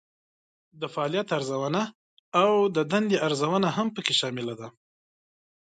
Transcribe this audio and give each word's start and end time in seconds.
د 0.81 0.83
فعالیت 0.93 1.27
ارزونه 1.37 1.81
او 2.41 2.51
د 2.75 2.77
دندې 2.91 3.17
ارزونه 3.27 3.67
هم 3.77 3.87
پکې 3.95 4.13
شامله 4.21 4.53
ده. 4.59 4.67